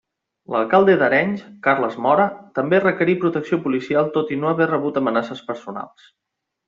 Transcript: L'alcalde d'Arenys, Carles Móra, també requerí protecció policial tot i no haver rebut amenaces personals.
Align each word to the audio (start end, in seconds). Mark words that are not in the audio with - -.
L'alcalde 0.51 0.93
d'Arenys, 1.01 1.43
Carles 1.67 1.97
Móra, 2.05 2.25
també 2.59 2.79
requerí 2.85 3.17
protecció 3.25 3.61
policial 3.67 4.09
tot 4.17 4.33
i 4.37 4.39
no 4.45 4.51
haver 4.53 4.69
rebut 4.73 4.99
amenaces 5.03 5.45
personals. 5.51 6.09